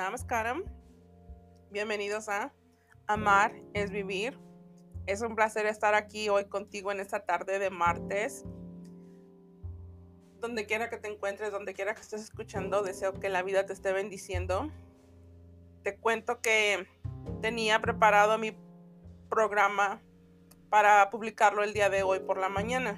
[0.00, 0.64] Namaskaram.
[1.70, 2.54] Bienvenidos a
[3.06, 4.38] Amar es Vivir.
[5.06, 8.46] Es un placer estar aquí hoy contigo en esta tarde de martes.
[10.38, 13.74] Donde quiera que te encuentres, donde quiera que estés escuchando, deseo que la vida te
[13.74, 14.70] esté bendiciendo.
[15.82, 16.88] Te cuento que
[17.42, 18.56] tenía preparado mi
[19.28, 20.00] programa
[20.70, 22.96] para publicarlo el día de hoy por la mañana.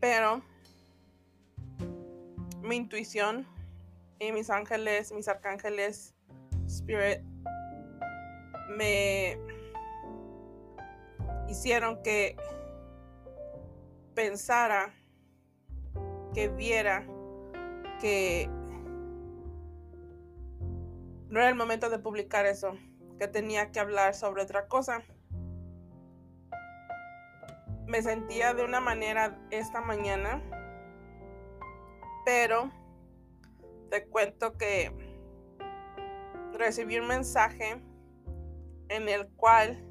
[0.00, 0.40] Pero
[2.62, 3.46] mi intuición
[4.22, 6.14] y mis ángeles, mis arcángeles,
[6.66, 7.22] spirit,
[8.76, 9.36] me
[11.48, 12.36] hicieron que
[14.14, 14.94] pensara,
[16.34, 17.04] que viera
[18.00, 18.48] que
[21.28, 22.76] no era el momento de publicar eso,
[23.18, 25.02] que tenía que hablar sobre otra cosa.
[27.86, 30.40] Me sentía de una manera esta mañana,
[32.24, 32.70] pero
[33.92, 34.90] te cuento que
[36.54, 37.78] recibí un mensaje
[38.88, 39.86] en el cual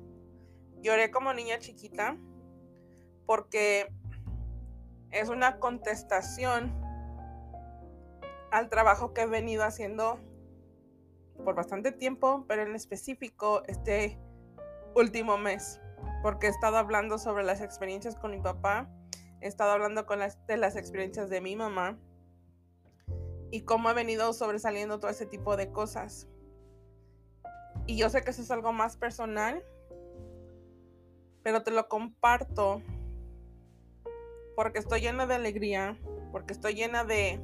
[0.82, 2.18] lloré como niña chiquita
[3.28, 3.94] porque
[5.12, 6.74] es una contestación
[8.50, 10.20] al trabajo que he venido haciendo
[11.46, 14.20] por bastante tiempo, pero en específico este
[14.96, 15.80] último mes,
[16.24, 18.90] porque he estado hablando sobre las experiencias con mi papá,
[19.42, 22.00] he estado hablando con las, de las experiencias de mi mamá
[23.52, 26.28] y cómo ha venido sobresaliendo todo ese tipo de cosas.
[27.86, 29.64] Y yo sé que eso es algo más personal,
[31.44, 32.82] pero te lo comparto
[34.56, 36.00] porque estoy llena de alegría,
[36.32, 37.40] porque estoy llena de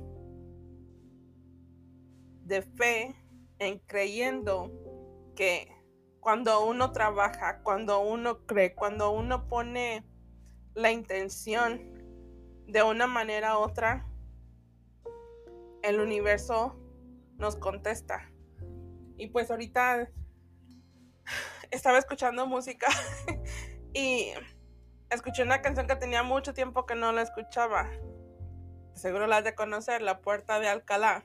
[2.45, 3.13] de fe
[3.59, 4.71] en creyendo
[5.35, 5.69] que
[6.21, 10.05] cuando uno trabaja, cuando uno cree, cuando uno pone
[10.73, 11.81] la intención
[12.67, 14.07] de una manera u otra,
[15.87, 16.77] el universo
[17.37, 18.29] nos contesta.
[19.17, 20.09] Y pues ahorita
[21.71, 22.87] estaba escuchando música
[23.93, 24.31] y
[25.09, 27.89] escuché una canción que tenía mucho tiempo que no la escuchaba.
[28.93, 31.23] Seguro la has de conocer, La Puerta de Alcalá.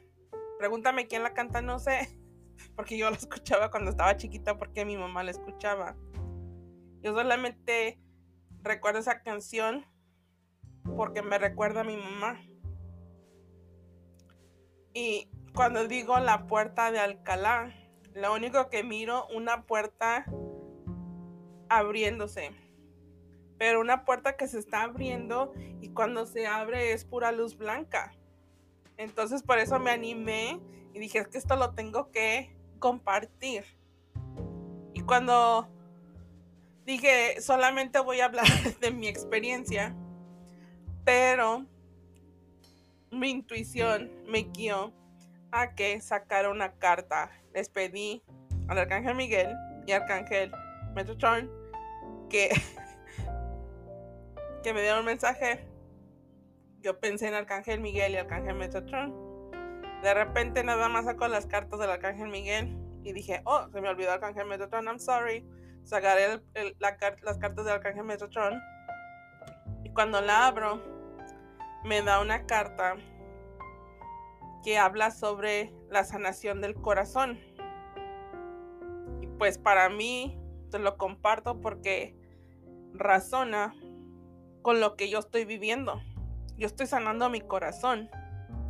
[0.59, 2.17] Pregúntame quién la canta, no sé,
[2.77, 5.97] porque yo la escuchaba cuando estaba chiquita porque mi mamá la escuchaba.
[7.01, 8.01] Yo solamente
[8.63, 9.85] recuerdo esa canción
[10.97, 12.41] porque me recuerda a mi mamá.
[14.95, 17.75] Y cuando digo la puerta de Alcalá,
[18.15, 20.27] lo único que miro una puerta
[21.69, 22.51] abriéndose.
[23.59, 28.15] Pero una puerta que se está abriendo y cuando se abre es pura luz blanca.
[28.97, 30.61] Entonces por eso me animé
[30.95, 33.65] y dije, es que esto lo tengo que compartir.
[34.93, 35.69] Y cuando
[36.85, 38.47] dije, solamente voy a hablar
[38.81, 39.95] de mi experiencia,
[41.05, 41.67] pero
[43.13, 44.93] mi intuición me guió
[45.53, 47.31] a que sacara una carta.
[47.55, 48.23] Les pedí
[48.69, 49.55] al Arcángel Miguel
[49.87, 50.51] y Arcángel
[50.95, 51.51] Metatron
[52.31, 52.49] que,
[54.63, 55.69] que me dieron un mensaje.
[56.81, 59.15] Yo pensé en Arcángel Miguel y Arcángel Metatron.
[60.03, 63.89] De repente nada más saco las cartas del Arcángel Miguel y dije, oh, se me
[63.89, 65.47] olvidó Arcángel Metatron, I'm sorry.
[65.85, 66.41] Sacaré
[66.79, 68.61] las cartas del Arcángel Metatron.
[69.85, 71.02] Y cuando la abro,
[71.85, 72.97] me da una carta
[74.63, 77.39] que habla sobre la sanación del corazón.
[79.21, 80.39] Y pues para mí,
[80.71, 82.17] te lo comparto porque
[82.95, 83.75] razona
[84.63, 86.01] con lo que yo estoy viviendo.
[86.57, 88.09] Yo estoy sanando mi corazón.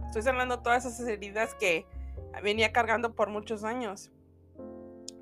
[0.06, 1.86] Estoy sanando todas esas heridas que
[2.42, 4.10] venía cargando por muchos años.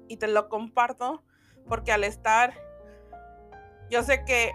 [0.08, 1.22] Y te lo comparto
[1.68, 2.54] porque al estar,
[3.90, 4.52] yo sé que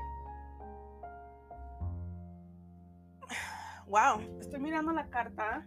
[3.88, 5.66] wow, estoy mirando la carta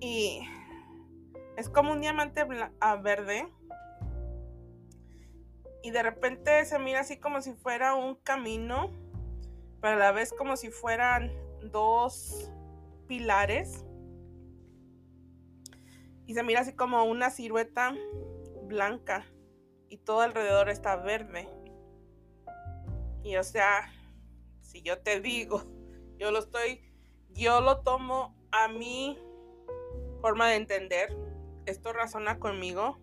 [0.00, 0.40] y
[1.56, 2.44] es como un diamante
[3.02, 3.48] verde.
[5.82, 8.90] Y de repente se mira así como si fuera un camino,
[9.80, 11.32] pero a la vez como si fueran
[11.62, 12.50] dos
[13.06, 13.84] pilares.
[16.26, 17.94] Y se mira así como una silueta
[18.64, 19.24] blanca
[19.88, 21.48] y todo alrededor está verde.
[23.22, 23.90] Y o sea,
[24.62, 25.77] si yo te digo
[26.18, 26.82] yo lo estoy,
[27.30, 29.18] yo lo tomo a mi
[30.20, 31.16] forma de entender.
[31.66, 32.98] Esto razona conmigo.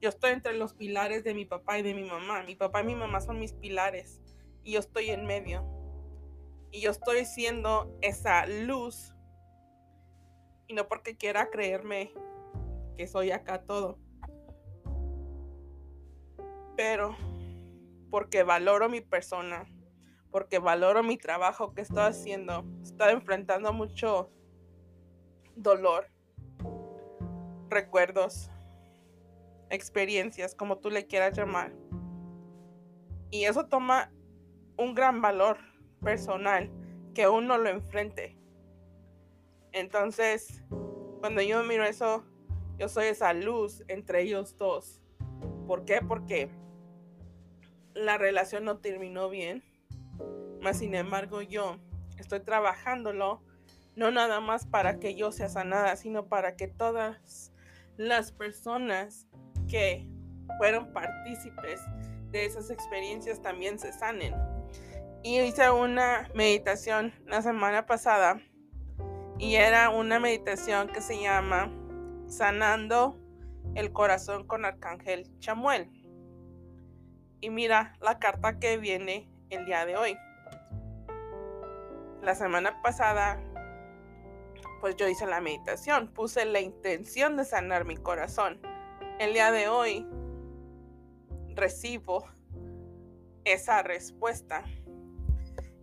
[0.00, 2.42] Yo estoy entre los pilares de mi papá y de mi mamá.
[2.42, 4.20] Mi papá y mi mamá son mis pilares.
[4.62, 5.64] Y yo estoy en medio.
[6.70, 9.14] Y yo estoy siendo esa luz.
[10.66, 12.12] Y no porque quiera creerme
[12.96, 13.98] que soy acá todo.
[16.76, 17.16] Pero
[18.10, 19.66] porque valoro mi persona
[20.30, 22.64] porque valoro mi trabajo que estoy haciendo.
[22.82, 24.30] Estoy enfrentando mucho
[25.56, 26.08] dolor.
[27.70, 28.50] recuerdos,
[29.68, 31.72] experiencias, como tú le quieras llamar.
[33.30, 34.10] Y eso toma
[34.78, 35.58] un gran valor
[36.02, 36.70] personal
[37.14, 38.38] que uno lo enfrente.
[39.72, 40.62] Entonces,
[41.20, 42.24] cuando yo miro eso,
[42.78, 45.02] yo soy esa luz entre ellos dos.
[45.66, 46.00] ¿Por qué?
[46.00, 46.48] Porque
[47.94, 49.62] la relación no terminó bien.
[50.60, 51.78] Más sin embargo, yo
[52.18, 53.42] estoy trabajándolo,
[53.96, 57.52] no nada más para que yo sea sanada, sino para que todas
[57.96, 59.26] las personas
[59.68, 60.08] que
[60.58, 61.80] fueron partícipes
[62.30, 64.34] de esas experiencias también se sanen.
[65.22, 68.40] Y hice una meditación la semana pasada
[69.38, 71.72] y era una meditación que se llama
[72.26, 73.18] Sanando
[73.74, 75.90] el corazón con Arcángel Chamuel.
[77.40, 80.18] Y mira la carta que viene el día de hoy.
[82.22, 83.40] La semana pasada,
[84.80, 88.60] pues yo hice la meditación, puse la intención de sanar mi corazón.
[89.18, 90.06] El día de hoy
[91.54, 92.26] recibo
[93.44, 94.64] esa respuesta.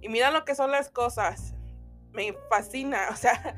[0.02, 1.56] Y mira lo que son las cosas.
[2.12, 3.56] Me fascina, o sea,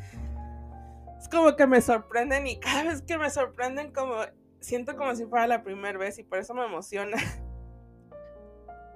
[1.19, 4.15] es como que me sorprenden y cada vez que me sorprenden como
[4.59, 7.17] siento como si fuera la primera vez y por eso me emociona.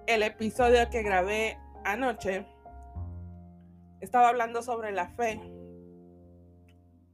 [0.07, 2.45] El episodio que grabé anoche
[4.01, 5.39] estaba hablando sobre la fe.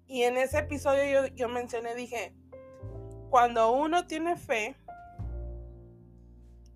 [0.07, 2.33] Y en ese episodio yo, mencioné, dije,
[3.29, 4.77] cuando uno tiene fe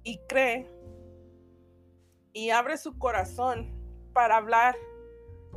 [0.04, 0.70] y cree
[2.34, 3.74] y abre su corazón
[4.14, 4.76] para hablar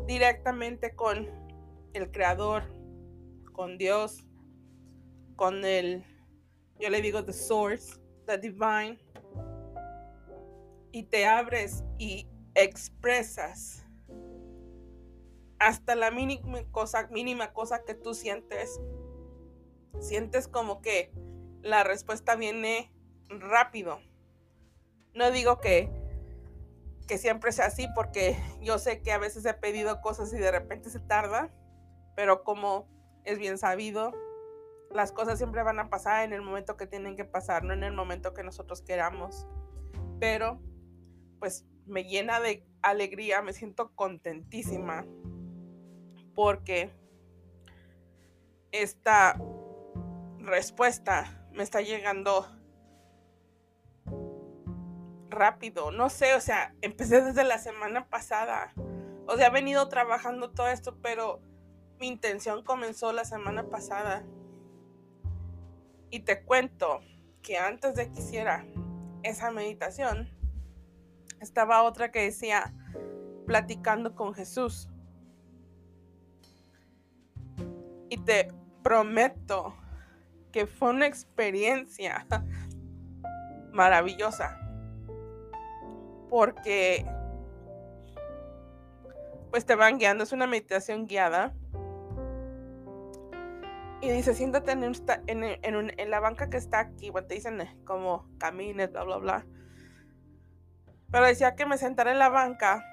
[0.07, 1.29] directamente con
[1.95, 2.63] el creador,
[3.53, 4.25] con Dios,
[5.35, 6.05] con el,
[6.79, 8.99] yo le digo the source, the divine,
[10.95, 13.85] y te abres y expresas
[15.59, 18.81] hasta la mínima cosa, mínima cosa que tú sientes,
[19.99, 21.13] sientes como que
[21.63, 22.93] la respuesta viene
[23.29, 23.99] rápido.
[25.15, 25.91] No digo que,
[27.09, 30.53] que siempre sea así, porque yo sé que a veces he pedido cosas y de
[30.53, 31.53] repente se tarda,
[32.15, 32.87] pero como
[33.25, 34.13] es bien sabido,
[34.93, 37.83] las cosas siempre van a pasar en el momento que tienen que pasar, no en
[37.83, 39.49] el momento que nosotros queramos.
[40.21, 40.61] Pero,
[41.39, 45.07] pues me llena de alegría, me siento contentísima
[46.35, 46.91] porque
[48.73, 49.41] esta
[50.39, 52.47] respuesta me está llegando
[55.31, 55.91] rápido.
[55.91, 58.73] No sé, o sea, empecé desde la semana pasada.
[59.27, 61.41] O sea, he venido trabajando todo esto, pero
[61.99, 64.25] mi intención comenzó la semana pasada.
[66.11, 67.01] Y te cuento
[67.43, 68.67] que antes de que hiciera
[69.23, 70.29] esa meditación,
[71.45, 72.75] estaba otra que decía,
[73.47, 74.89] platicando con Jesús.
[78.09, 78.53] Y te
[78.83, 79.75] prometo
[80.53, 82.27] que fue una experiencia
[83.73, 84.59] maravillosa.
[86.31, 87.07] Porque
[89.51, 91.55] pues te van guiando, es una meditación guiada.
[94.01, 94.83] Y dice, siéntate en,
[95.27, 99.47] en, la banca que está aquí, bueno, te dicen eh, como camines, bla, bla, bla.
[101.15, 102.85] Pero decía que me sentara en la banca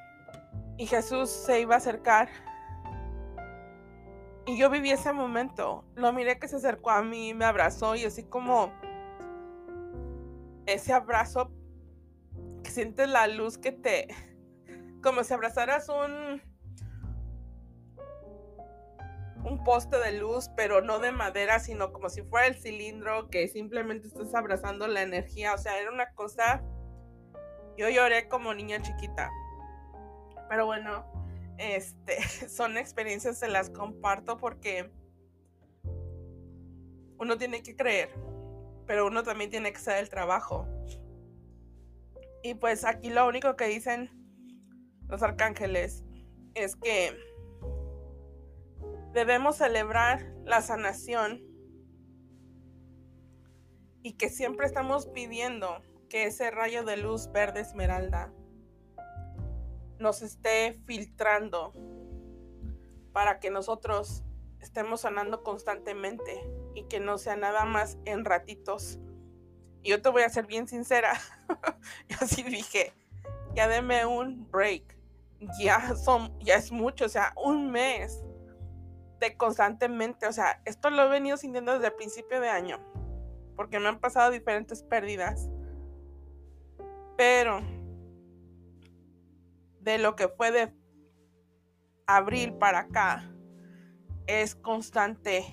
[0.78, 2.30] y Jesús se iba a acercar
[4.46, 5.86] y yo viví ese momento.
[5.96, 8.72] Lo miré que se acercó a mí, me abrazó y así como
[10.68, 11.52] ese abrazo
[12.64, 14.08] que sientes la luz que te...
[15.02, 16.44] Como si abrazaras un...
[19.46, 23.48] Un poste de luz, pero no de madera, sino como si fuera el cilindro que
[23.48, 25.56] simplemente estás abrazando la energía.
[25.56, 26.64] O sea, era una cosa...
[27.82, 29.32] Yo lloré como niña chiquita.
[30.48, 31.04] Pero bueno,
[31.58, 34.92] este, son experiencias, se las comparto porque
[37.18, 38.12] uno tiene que creer,
[38.86, 40.68] pero uno también tiene que hacer el trabajo.
[42.44, 44.12] Y pues aquí lo único que dicen
[45.08, 46.04] los arcángeles
[46.54, 47.18] es que
[49.12, 51.42] debemos celebrar la sanación
[54.04, 55.82] y que siempre estamos pidiendo
[56.12, 58.34] que ese rayo de luz verde esmeralda
[59.98, 61.72] nos esté filtrando
[63.14, 64.22] para que nosotros
[64.60, 69.00] estemos sanando constantemente y que no sea nada más en ratitos.
[69.84, 71.14] Y yo te voy a ser bien sincera,
[72.10, 72.92] yo sí dije,
[73.56, 74.98] ya deme un break,
[75.62, 78.22] ya son, ya es mucho, o sea, un mes
[79.22, 82.82] de constantemente, o sea, esto lo he venido sintiendo desde el principio de año,
[83.56, 85.50] porque me han pasado diferentes pérdidas,
[87.18, 87.62] pero
[89.80, 90.74] de lo que fue de
[92.08, 93.32] abril para acá
[94.28, 95.46] es constante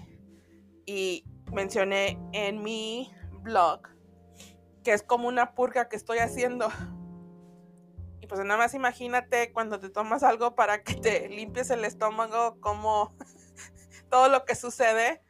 [0.87, 3.11] y mencioné en mi
[3.43, 3.89] blog
[4.89, 6.69] que es como una purga que estoy haciendo.
[8.21, 12.59] Y pues nada más imagínate cuando te tomas algo para que te limpies el estómago,
[12.61, 13.15] como
[14.11, 15.23] todo lo que sucede,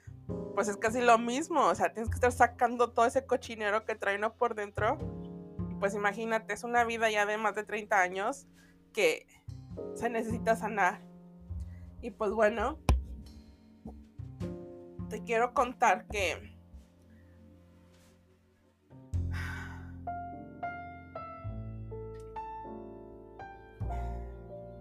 [0.55, 1.67] pues es casi lo mismo.
[1.67, 4.97] O sea, tienes que estar sacando todo ese cochinero que trae uno por dentro.
[5.79, 8.49] Pues imagínate, es una vida ya de más de 30 años
[8.93, 9.27] que
[9.95, 11.01] se necesita sanar.
[12.03, 12.79] Y pues bueno,
[15.09, 16.57] te quiero contar que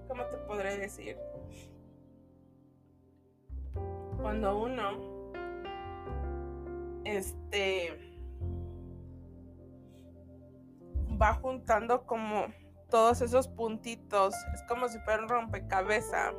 [0.07, 1.17] ¿cómo te podré decir?
[4.19, 5.17] Cuando uno
[7.05, 8.06] este
[11.21, 12.47] va juntando como
[12.89, 16.33] todos esos puntitos, es como si fuera un rompecabezas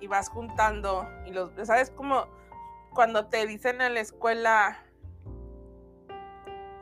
[0.00, 2.26] y vas juntando y los sabes como
[2.94, 4.78] cuando te dicen en la escuela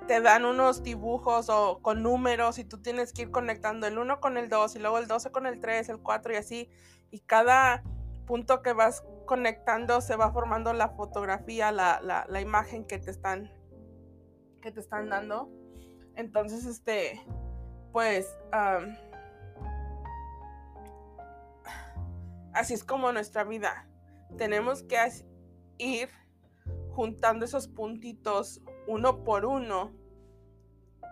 [0.06, 4.20] te dan unos dibujos o con números y tú tienes que ir conectando el 1
[4.20, 6.70] con el 2 y luego el 12 con el 3, el 4 y así.
[7.10, 7.82] Y cada
[8.26, 13.50] punto que vas conectando se va formando la fotografía, la, la, imagen que te están
[14.60, 15.48] que te están dando.
[16.16, 17.20] Entonces, este,
[17.92, 18.36] pues,
[22.52, 23.88] así es como nuestra vida.
[24.36, 24.96] Tenemos que
[25.78, 26.08] ir
[26.90, 29.92] juntando esos puntitos uno por uno.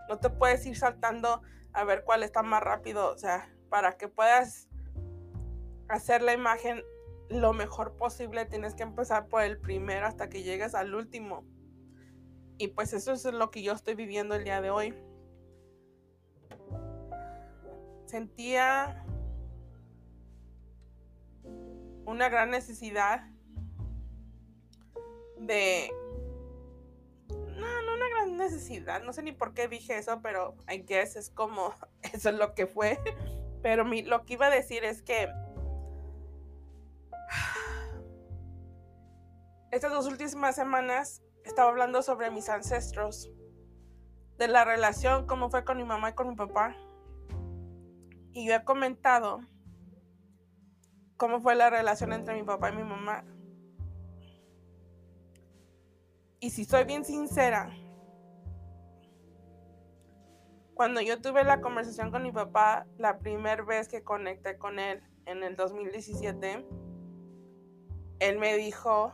[0.09, 1.43] No te puedes ir saltando
[1.73, 4.69] a ver cuál está más rápido, o sea, para que puedas
[5.89, 6.83] hacer la imagen
[7.29, 11.45] lo mejor posible, tienes que empezar por el primero hasta que llegues al último.
[12.63, 14.95] Y pues eso es lo que yo estoy viviendo el día de hoy.
[18.07, 19.05] Sentía
[22.05, 23.27] una gran necesidad
[25.39, 25.91] de...
[27.31, 29.03] No, no una gran necesidad.
[29.03, 31.75] No sé ni por qué dije eso, pero I guess es como...
[32.15, 32.97] Eso es lo que fue.
[33.61, 35.27] Pero mi, lo que iba a decir es que...
[39.73, 43.31] Estas dos últimas semanas estaba hablando sobre mis ancestros.
[44.39, 46.77] De la relación, cómo fue con mi mamá y con mi papá.
[48.33, 49.41] Y yo he comentado
[51.17, 53.25] cómo fue la relación entre mi papá y mi mamá.
[56.41, 57.71] Y si soy bien sincera,
[60.75, 65.01] cuando yo tuve la conversación con mi papá, la primera vez que conecté con él
[65.27, 66.67] en el 2017,
[68.19, 69.13] él me dijo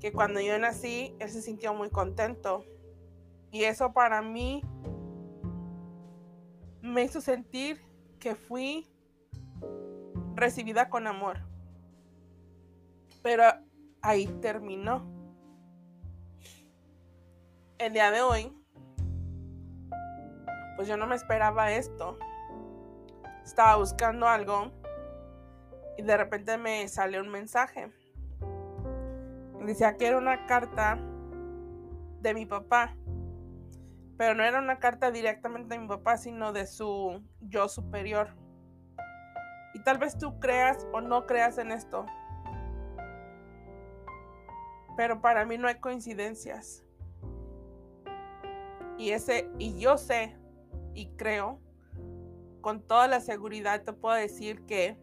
[0.00, 2.64] que cuando yo nací, él se sintió muy contento.
[3.50, 4.62] Y eso para mí
[6.82, 7.80] me hizo sentir
[8.18, 8.86] que fui
[10.34, 11.38] recibida con amor.
[13.22, 13.44] Pero
[14.02, 15.10] ahí terminó
[17.78, 18.52] el día de hoy,
[20.76, 22.18] pues yo no me esperaba esto.
[23.44, 24.72] Estaba buscando algo
[25.96, 27.92] y de repente me salió un mensaje.
[29.64, 30.98] Decía que era una carta
[32.20, 32.94] de mi papá,
[34.18, 38.28] pero no era una carta directamente de mi papá, sino de su yo superior.
[39.72, 42.04] Y tal vez tú creas o no creas en esto,
[44.96, 46.84] pero para mí no hay coincidencias.
[48.98, 50.36] Y ese, y yo sé
[50.94, 51.58] y creo,
[52.60, 54.96] con toda la seguridad te puedo decir que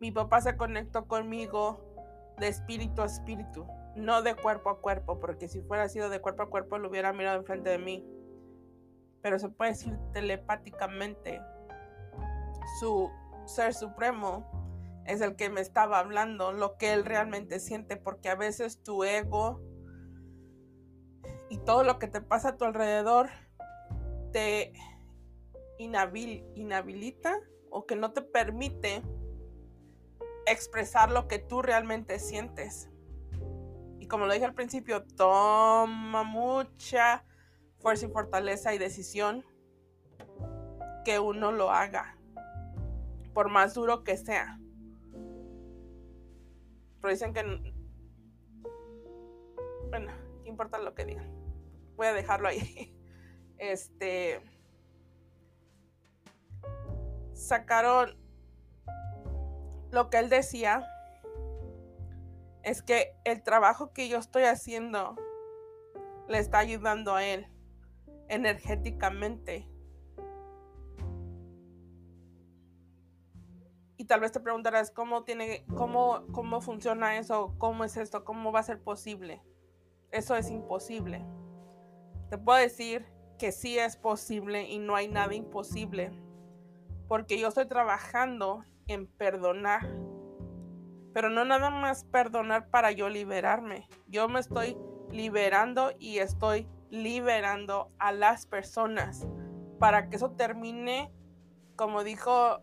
[0.00, 1.91] mi papá se conectó conmigo
[2.38, 6.44] de espíritu a espíritu, no de cuerpo a cuerpo, porque si fuera sido de cuerpo
[6.44, 8.06] a cuerpo lo hubiera mirado enfrente de mí.
[9.20, 11.40] Pero se puede decir telepáticamente.
[12.80, 13.10] Su
[13.44, 18.34] ser supremo es el que me estaba hablando, lo que él realmente siente, porque a
[18.34, 19.60] veces tu ego
[21.48, 23.28] y todo lo que te pasa a tu alrededor
[24.32, 24.72] te
[25.78, 27.38] inhabilita
[27.70, 29.02] o que no te permite
[30.46, 32.90] expresar lo que tú realmente sientes.
[33.98, 37.24] Y como lo dije al principio, toma mucha
[37.78, 39.44] fuerza y fortaleza y decisión
[41.04, 42.16] que uno lo haga,
[43.34, 44.58] por más duro que sea.
[47.00, 47.42] Pero dicen que,
[49.90, 50.12] bueno,
[50.44, 51.42] ¿qué importa lo que digan?
[52.02, 52.98] voy a dejarlo ahí.
[53.58, 54.40] Este.
[57.32, 58.18] Sacaron.
[59.92, 60.88] Lo que él decía
[62.62, 65.16] es que el trabajo que yo estoy haciendo
[66.28, 67.46] le está ayudando a él
[68.28, 69.68] energéticamente.
[73.98, 78.50] Y tal vez te preguntarás cómo tiene, cómo, cómo funciona eso, cómo es esto, cómo
[78.50, 79.42] va a ser posible.
[80.10, 81.22] Eso es imposible.
[82.30, 83.06] Te puedo decir
[83.38, 86.12] que sí es posible y no hay nada imposible.
[87.08, 89.88] Porque yo estoy trabajando en perdonar.
[91.14, 93.86] Pero no nada más perdonar para yo liberarme.
[94.06, 94.76] Yo me estoy
[95.10, 99.26] liberando y estoy liberando a las personas
[99.78, 101.12] para que eso termine,
[101.76, 102.60] como dijo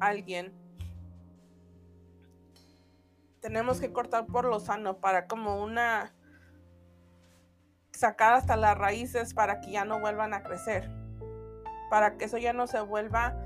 [0.00, 0.52] alguien,
[3.40, 6.14] tenemos que cortar por lo sano para como una
[7.92, 10.90] sacar hasta las raíces para que ya no vuelvan a crecer,
[11.90, 13.36] para que eso ya no se vuelva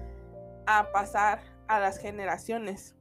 [0.67, 2.97] a pasar a las generaciones.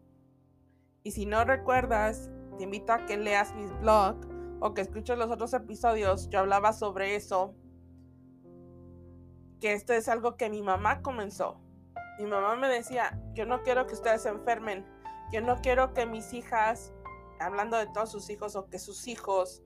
[1.03, 4.27] Y si no recuerdas, te invito a que leas mis blogs
[4.60, 6.29] o que escuches los otros episodios.
[6.29, 7.53] Yo hablaba sobre eso.
[9.60, 11.60] Que esto es algo que mi mamá comenzó.
[12.20, 14.86] Mi mamá me decía, yo no quiero que ustedes se enfermen.
[15.32, 16.93] Yo no quiero que mis hijas,
[17.39, 19.63] hablando de todos sus hijos o que sus hijos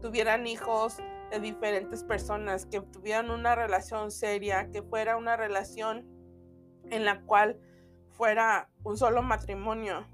[0.00, 0.98] tuvieran hijos
[1.30, 6.06] de diferentes personas, que tuvieran una relación seria, que fuera una relación
[6.90, 7.58] en la cual
[8.10, 10.06] fuera un solo matrimonio.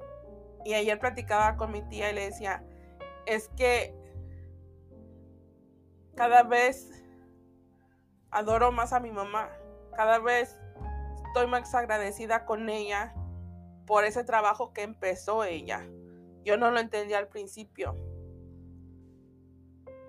[0.65, 2.65] Y ayer platicaba con mi tía y le decía,
[3.27, 3.95] es que
[6.15, 7.05] cada vez
[8.31, 9.51] adoro más a mi mamá,
[9.95, 10.59] cada vez
[11.27, 13.15] estoy más agradecida con ella
[13.87, 15.87] por ese trabajo que empezó ella.
[16.45, 17.97] Yo no lo entendía al principio,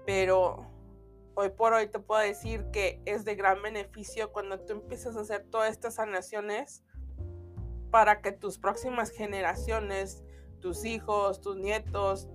[0.06, 0.66] pero
[1.40, 5.22] hoy por hoy te puedo decir que es de gran beneficio cuando tú empiezas a
[5.22, 6.84] hacer todas estas sanaciones
[7.92, 10.24] para que tus próximas generaciones,
[10.62, 12.28] tus hijos, tus nietos,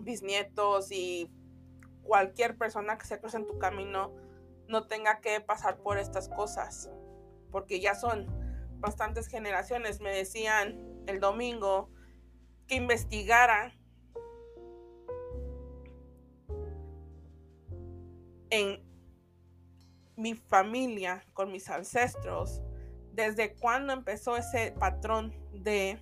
[0.00, 1.30] bisnietos y
[2.02, 4.12] cualquier persona que se cruce en tu camino
[4.66, 6.90] no tenga que pasar por estas cosas,
[7.52, 8.26] porque ya son
[8.80, 10.00] bastantes generaciones.
[10.00, 11.88] Me decían el domingo
[12.66, 13.72] que investigara
[18.54, 18.80] en
[20.16, 22.62] mi familia, con mis ancestros,
[23.12, 25.98] desde cuándo empezó ese patrón de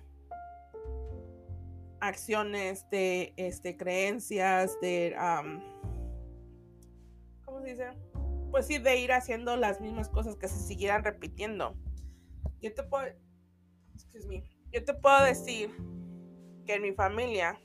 [1.99, 5.15] acciones, de este, creencias, de,
[7.43, 7.87] ¿cómo se dice?
[8.51, 11.75] Pues sí, de ir haciendo las mismas cosas que se siguieran repitiendo.
[12.61, 13.07] Yo te puedo,
[13.95, 15.71] excuse me, yo te puedo decir
[16.67, 17.59] que en mi familia,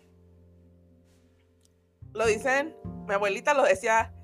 [2.14, 2.74] lo dicen,
[3.06, 4.14] mi abuelita lo decía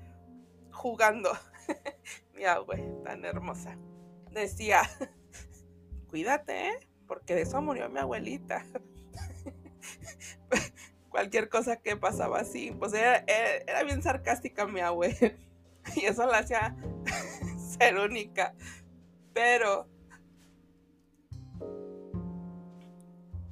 [0.75, 1.31] jugando,
[2.35, 3.77] mi abue, tan hermosa,
[4.31, 4.81] decía,
[6.09, 6.79] cuídate, ¿eh?
[7.07, 8.65] porque de eso murió mi abuelita.
[11.09, 12.71] cualquier cosa que pasaba así.
[12.71, 15.37] Pues era, era, bien sarcástica mi abue.
[15.95, 16.75] Y eso la hacía
[17.79, 18.53] ser única.
[19.33, 19.87] Pero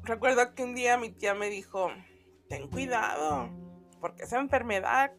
[0.04, 1.90] recuerdo que un día mi tía me dijo,
[2.50, 3.50] ten cuidado,
[4.02, 5.14] porque esa enfermedad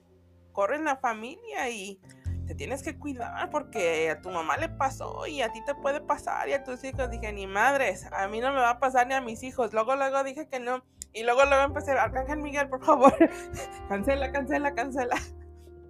[0.55, 2.01] corre en la familia y
[2.47, 6.01] te tienes que cuidar porque a tu mamá le pasó y a ti te puede
[6.01, 7.11] pasar y a tus hijos.
[7.11, 9.75] Dije, ni madres, a mí no me va a pasar ni a mis hijos.
[9.75, 10.83] Luego, luego dije que no.
[11.13, 13.15] Y luego, luego empecé, Arcángel Miguel, por favor,
[13.89, 15.17] cancela, cancela, cancela.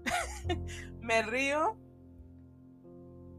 [1.00, 1.78] me río,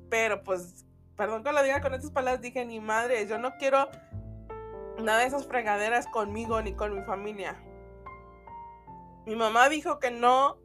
[0.09, 0.85] pero pues,
[1.15, 3.89] perdón que lo diga con estas palabras, dije, ni madres, yo no quiero
[5.03, 7.55] nada de esas fregaderas conmigo ni con mi familia.
[9.25, 10.57] Mi mamá dijo que no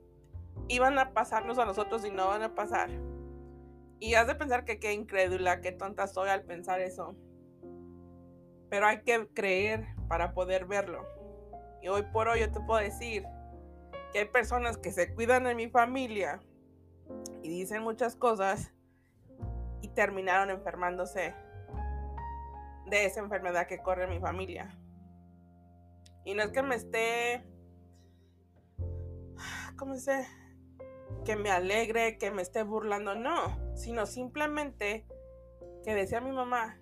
[0.71, 2.91] iban a pasarnos a nosotros y no van a pasar.
[3.99, 7.17] Y has de pensar que qué incrédula, qué tonta soy al pensar eso.
[8.71, 11.05] Pero hay que creer para poder verlo.
[11.83, 13.25] Y hoy por hoy yo te puedo decir
[14.13, 16.41] que hay personas que se cuidan de mi familia
[17.43, 18.73] y dicen muchas cosas
[19.83, 21.35] y terminaron enfermándose
[22.87, 24.79] de esa enfermedad que corre en mi familia.
[26.25, 27.45] Y no es que me esté,
[29.77, 30.40] ¿cómo se
[31.25, 35.07] que me alegre, que me esté burlando, no, sino simplemente
[35.85, 36.81] que decía mi mamá,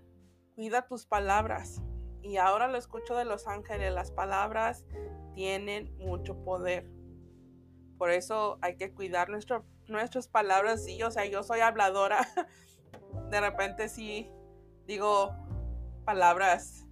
[0.54, 1.82] cuida tus palabras.
[2.22, 4.84] Y ahora lo escucho de los ángeles, las palabras
[5.34, 6.90] tienen mucho poder.
[7.96, 10.84] Por eso hay que cuidar nuestro, nuestras palabras.
[10.84, 12.26] Sí, o sea, yo soy habladora.
[13.30, 14.30] De repente sí
[14.86, 15.34] digo
[16.04, 16.86] palabras,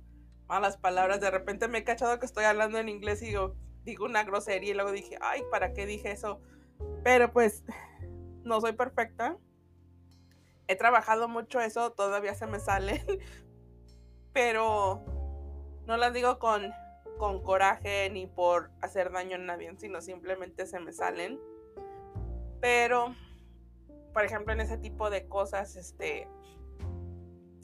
[0.47, 1.21] malas palabras.
[1.21, 4.71] De repente me he cachado que estoy hablando en inglés y digo, digo una grosería
[4.73, 6.41] y luego dije, ay, ¿para qué dije eso?
[7.07, 7.63] Pero pues
[8.43, 9.39] no soy perfecta.
[10.67, 13.01] He trabajado mucho eso, todavía se me sale.
[14.33, 15.05] Pero
[15.87, 16.73] no las digo con,
[17.17, 21.39] con coraje ni por hacer daño a nadie, sino simplemente se me salen.
[22.61, 23.15] Pero,
[24.13, 26.27] por ejemplo, en ese tipo de cosas, este,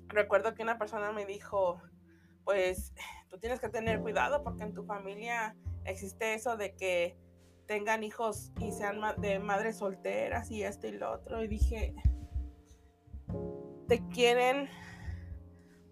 [0.06, 1.82] recuerdo que una persona me dijo,
[2.44, 2.94] pues
[3.28, 7.18] tú tienes que tener cuidado porque en tu familia existe eso de que
[7.66, 11.42] tengan hijos y sean de madres solteras y esto y lo otro.
[11.42, 11.94] Y dije,
[13.88, 14.68] te quieren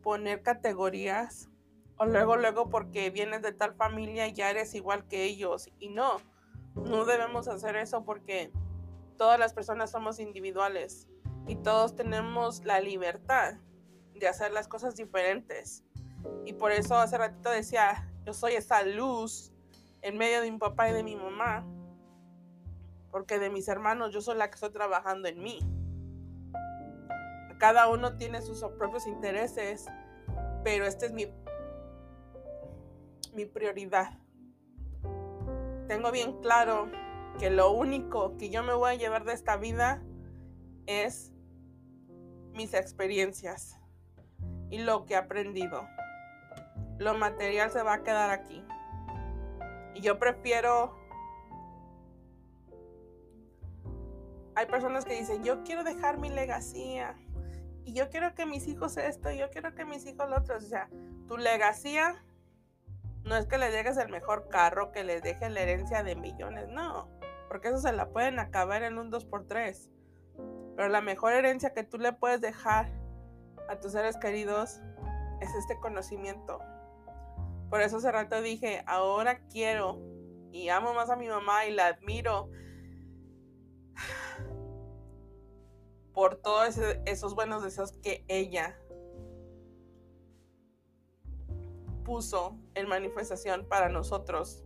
[0.02, 1.48] poner categorías
[1.96, 5.68] o luego, luego porque vienes de tal familia ya eres igual que ellos.
[5.78, 6.16] Y no,
[6.74, 8.52] no debemos hacer eso porque
[9.18, 11.08] todas las personas somos individuales
[11.46, 13.54] y todos tenemos la libertad
[14.14, 15.84] de hacer las cosas diferentes.
[16.44, 19.49] Y por eso hace ratito decía, yo soy esa luz
[20.02, 21.64] en medio de mi papá y de mi mamá.
[23.10, 25.58] Porque de mis hermanos yo soy la que estoy trabajando en mí.
[27.58, 29.86] Cada uno tiene sus propios intereses,
[30.64, 31.26] pero este es mi,
[33.34, 34.18] mi prioridad.
[35.88, 36.88] Tengo bien claro
[37.38, 40.02] que lo único que yo me voy a llevar de esta vida
[40.86, 41.32] es
[42.52, 43.78] mis experiencias
[44.70, 45.86] y lo que he aprendido.
[46.98, 48.62] Lo material se va a quedar aquí.
[49.94, 50.98] Y yo prefiero...
[54.54, 57.16] Hay personas que dicen, yo quiero dejar mi legacía.
[57.84, 60.56] Y yo quiero que mis hijos esto, y yo quiero que mis hijos lo otro.
[60.56, 60.88] O sea,
[61.26, 62.22] tu legacía
[63.24, 66.68] no es que le dejes el mejor carro, que les deje la herencia de millones,
[66.68, 67.08] no.
[67.48, 69.90] Porque eso se la pueden acabar en un 2x3.
[70.76, 72.90] Pero la mejor herencia que tú le puedes dejar
[73.68, 74.80] a tus seres queridos
[75.40, 76.60] es este conocimiento.
[77.70, 80.02] Por eso hace rato dije, ahora quiero
[80.52, 82.50] y amo más a mi mamá y la admiro
[86.12, 88.76] por todos esos buenos deseos que ella
[92.04, 94.64] puso en manifestación para nosotros.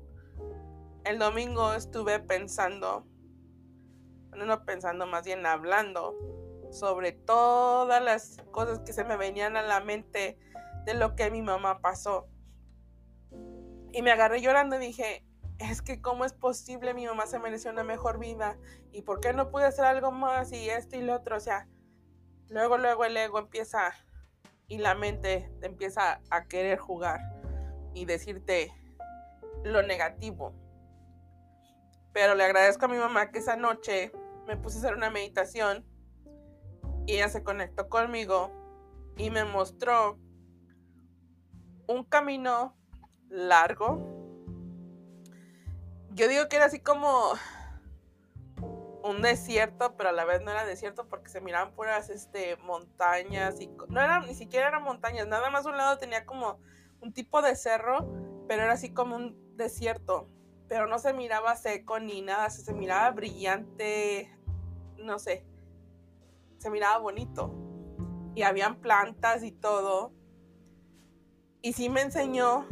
[1.05, 3.07] El domingo estuve pensando,
[4.35, 6.17] no pensando, más bien hablando
[6.71, 10.39] sobre todas las cosas que se me venían a la mente
[10.87, 12.29] de lo que mi mamá pasó.
[13.95, 15.25] Y me agarré llorando y dije,
[15.59, 18.59] es que cómo es posible, mi mamá se mereció una mejor vida
[18.91, 21.37] y por qué no pude hacer algo más y esto y lo otro.
[21.37, 21.69] O sea,
[22.49, 23.93] luego, luego el ego empieza
[24.67, 27.21] y la mente te empieza a querer jugar
[27.95, 28.73] y decirte
[29.63, 30.53] lo negativo.
[32.13, 34.11] Pero le agradezco a mi mamá que esa noche
[34.49, 35.87] me puse a hacer una meditación
[37.07, 38.51] y ella se conectó conmigo
[39.17, 40.19] y me mostró
[41.87, 42.77] un camino
[43.35, 43.99] largo.
[46.11, 47.33] Yo digo que era así como
[49.03, 53.61] un desierto, pero a la vez no era desierto porque se miraban puras este, montañas
[53.61, 56.59] y no eran ni siquiera eran montañas, nada más un lado tenía como
[57.01, 58.09] un tipo de cerro,
[58.49, 60.29] pero era así como un desierto,
[60.69, 64.35] pero no se miraba seco ni nada, se miraba brillante,
[64.97, 65.45] no sé
[66.65, 67.53] se miraba bonito.
[68.35, 70.13] Y habían plantas y todo.
[71.61, 72.67] Y sí me enseñó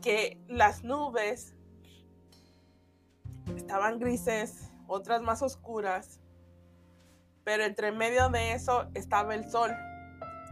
[0.00, 1.54] que las nubes
[3.56, 6.20] estaban grises, otras más oscuras.
[7.44, 9.70] Pero entre medio de eso estaba el sol.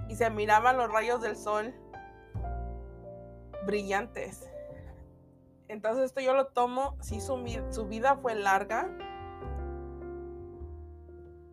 [0.09, 1.75] Y se miraban los rayos del sol
[3.67, 4.49] brillantes.
[5.69, 8.89] Entonces esto yo lo tomo, si su, su vida fue larga,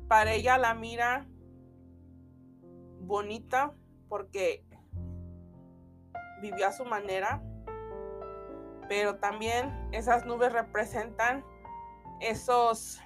[0.07, 1.27] para ella la mira
[3.01, 3.73] bonita
[4.07, 4.63] porque
[6.41, 7.43] vivió a su manera,
[8.87, 11.43] pero también esas nubes representan
[12.21, 13.01] esos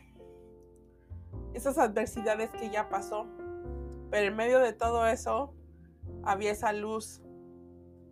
[1.53, 3.27] esas adversidades que ya pasó.
[4.11, 5.53] Pero en medio de todo eso
[6.23, 7.21] había esa luz.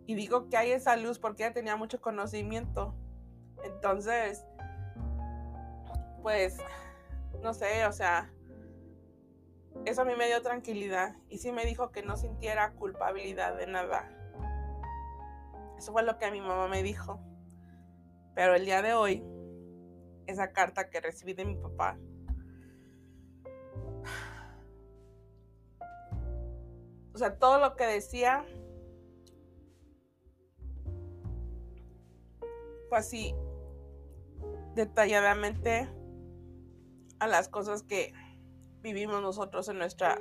[0.06, 2.94] Y digo que hay esa luz porque ella tenía mucho conocimiento.
[3.64, 4.44] Entonces,
[6.22, 6.58] pues,
[7.42, 8.32] no sé, o sea,
[9.84, 13.66] eso a mí me dio tranquilidad y sí me dijo que no sintiera culpabilidad de
[13.66, 14.08] nada.
[15.76, 17.20] Eso fue lo que mi mamá me dijo.
[18.38, 19.24] Pero el día de hoy,
[20.28, 21.98] esa carta que recibí de mi papá,
[27.12, 28.46] o sea, todo lo que decía
[32.88, 33.34] fue así
[34.76, 35.88] detalladamente
[37.18, 38.12] a las cosas que
[38.82, 40.20] vivimos nosotros en nuestra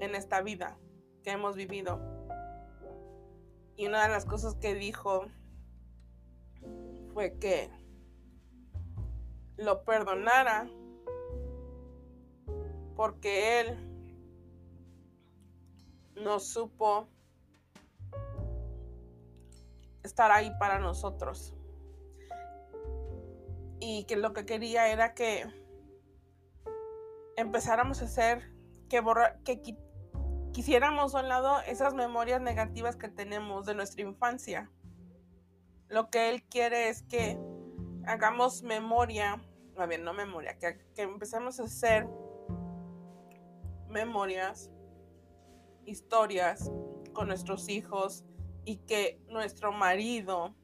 [0.00, 0.78] en esta vida
[1.24, 2.00] que hemos vivido.
[3.74, 5.26] Y una de las cosas que dijo
[7.16, 7.70] fue que
[9.56, 10.68] lo perdonara
[12.94, 13.78] porque él
[16.14, 17.08] no supo
[20.02, 21.54] estar ahí para nosotros.
[23.80, 25.46] Y que lo que quería era que
[27.38, 28.52] empezáramos a hacer,
[28.90, 29.62] que, borra, que,
[30.52, 34.70] quisiéramos a un lado esas memorias negativas que tenemos de nuestra infancia.
[35.88, 37.38] Lo que Él quiere es que
[38.06, 39.42] hagamos memoria,
[39.76, 42.08] a ver, no memoria, que, que empecemos a hacer
[43.88, 44.70] memorias,
[45.84, 46.70] historias
[47.12, 48.24] con nuestros hijos
[48.64, 50.54] y que nuestro marido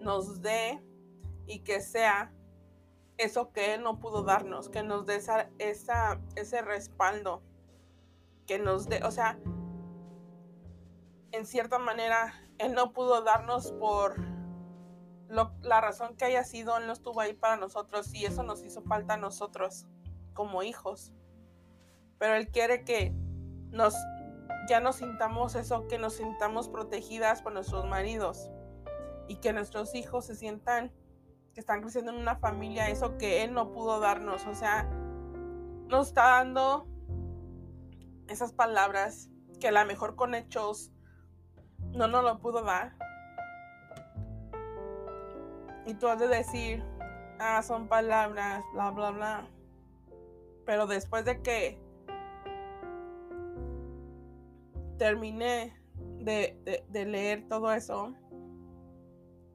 [0.00, 0.82] nos dé
[1.46, 2.32] y que sea
[3.18, 7.42] eso que Él no pudo darnos, que nos dé esa, ese respaldo,
[8.46, 9.38] que nos dé, o sea,
[11.30, 14.14] en cierta manera, Él no pudo darnos por
[15.62, 18.82] la razón que haya sido, Él no estuvo ahí para nosotros y eso nos hizo
[18.82, 19.86] falta a nosotros
[20.32, 21.12] como hijos.
[22.18, 23.12] Pero Él quiere que
[23.70, 23.96] nos,
[24.68, 28.48] ya nos sintamos eso, que nos sintamos protegidas por nuestros maridos
[29.26, 30.92] y que nuestros hijos se sientan
[31.54, 34.46] que están creciendo en una familia, eso que Él no pudo darnos.
[34.46, 34.84] O sea,
[35.88, 36.86] nos está dando
[38.28, 40.92] esas palabras que a lo mejor con hechos
[41.92, 42.92] no nos lo pudo dar.
[45.86, 46.84] Y tú has de decir,
[47.38, 49.48] ah, son palabras, bla, bla, bla.
[50.64, 51.78] Pero después de que
[54.96, 55.76] terminé
[56.20, 58.14] de, de leer todo eso,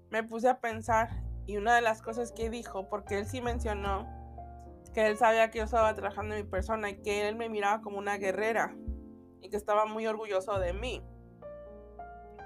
[0.10, 1.10] me puse a pensar
[1.46, 4.06] y una de las cosas que dijo, porque él sí mencionó
[4.94, 7.82] que él sabía que yo estaba trabajando en mi persona y que él me miraba
[7.82, 8.76] como una guerrera
[9.42, 11.02] y que estaba muy orgulloso de mí.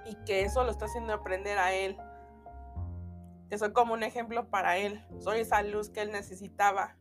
[0.05, 1.97] Y que eso lo está haciendo aprender a él.
[3.49, 5.05] Que soy como un ejemplo para él.
[5.19, 6.97] Soy esa luz que él necesitaba.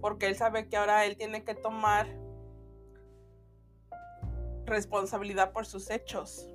[0.00, 2.06] Porque él sabe que ahora él tiene que tomar
[4.64, 6.48] responsabilidad por sus hechos.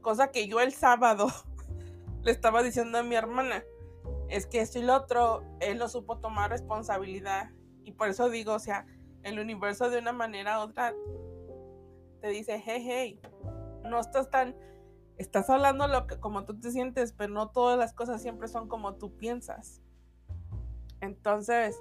[0.00, 1.28] Cosa que yo el sábado
[2.22, 3.62] le estaba diciendo a mi hermana
[4.28, 7.50] es que esto y lo otro, él no supo tomar responsabilidad.
[7.84, 8.86] Y por eso digo, o sea,
[9.22, 10.94] el universo de una manera u otra
[12.20, 13.20] te dice, hey, hey,
[13.84, 14.56] no estás tan,
[15.18, 18.68] estás hablando lo que, como tú te sientes, pero no todas las cosas siempre son
[18.68, 19.82] como tú piensas.
[21.00, 21.80] Entonces,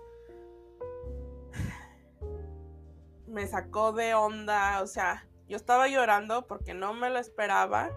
[3.27, 7.91] me sacó de onda, o sea, yo estaba llorando porque no me lo esperaba,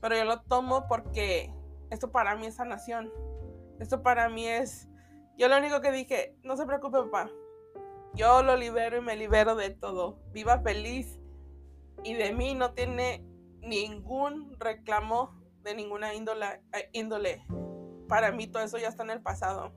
[0.00, 1.52] pero yo lo tomo porque
[1.90, 3.12] esto para mí es sanación.
[3.78, 4.88] Esto para mí es...
[5.36, 7.30] Yo lo único que dije, no se preocupe papá.
[8.14, 10.18] Yo lo libero y me libero de todo.
[10.32, 11.17] Viva feliz.
[12.04, 13.24] Y de mí no tiene
[13.60, 16.46] ningún reclamo de ninguna índole.
[16.72, 17.44] Eh, índole.
[18.08, 19.72] Para mí todo eso ya está en el pasado.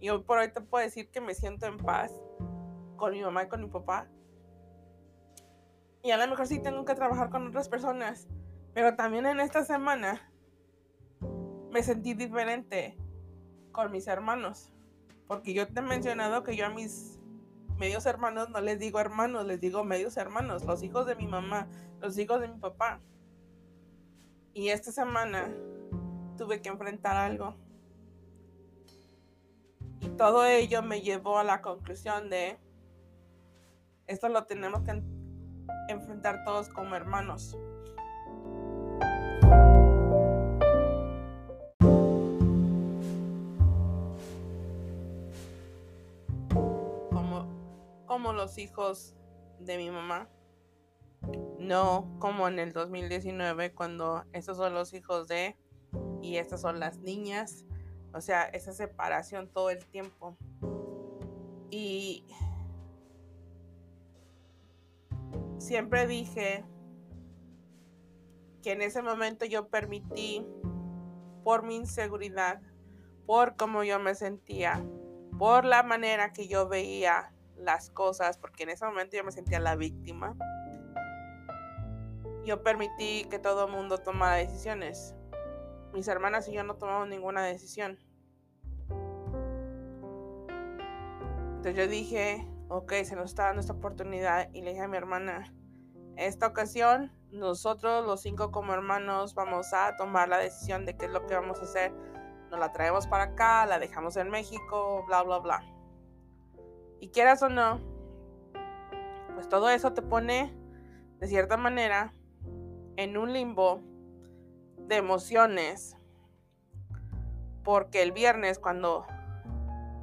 [0.00, 2.12] Y hoy por hoy te puedo decir que me siento en paz
[2.96, 4.08] con mi mamá y con mi papá.
[6.02, 8.28] Y a lo mejor sí tengo que trabajar con otras personas.
[8.74, 10.32] Pero también en esta semana
[11.70, 12.96] me sentí diferente
[13.72, 14.72] con mis hermanos.
[15.26, 17.17] Porque yo te he mencionado que yo a mis
[17.78, 21.68] medios hermanos no les digo hermanos, les digo medios hermanos, los hijos de mi mamá,
[22.00, 23.00] los hijos de mi papá.
[24.52, 25.52] Y esta semana
[26.36, 27.54] tuve que enfrentar algo.
[30.00, 32.58] Y todo ello me llevó a la conclusión de,
[34.06, 35.02] esto lo tenemos que
[35.88, 37.56] enfrentar todos como hermanos.
[48.38, 49.14] Los hijos
[49.58, 50.30] de mi mamá.
[51.58, 55.58] No como en el 2019 cuando estos son los hijos de
[56.22, 57.66] y estas son las niñas.
[58.14, 60.38] O sea, esa separación todo el tiempo.
[61.70, 62.24] Y
[65.58, 66.64] siempre dije
[68.62, 70.46] que en ese momento yo permití
[71.44, 72.62] por mi inseguridad,
[73.26, 74.82] por cómo yo me sentía,
[75.38, 79.60] por la manera que yo veía las cosas, porque en ese momento yo me sentía
[79.60, 80.36] la víctima.
[82.44, 85.14] Yo permití que todo el mundo tomara decisiones.
[85.92, 87.98] Mis hermanas y yo no tomamos ninguna decisión.
[91.56, 94.96] Entonces yo dije, ok, se nos está dando esta oportunidad y le dije a mi
[94.96, 95.52] hermana,
[96.16, 101.12] esta ocasión nosotros los cinco como hermanos vamos a tomar la decisión de qué es
[101.12, 101.92] lo que vamos a hacer.
[102.50, 105.77] Nos la traemos para acá, la dejamos en México, bla, bla, bla.
[107.00, 107.80] Y quieras o no,
[109.34, 110.52] pues todo eso te pone
[111.18, 112.12] de cierta manera
[112.96, 113.82] en un limbo
[114.76, 115.96] de emociones.
[117.62, 119.06] Porque el viernes cuando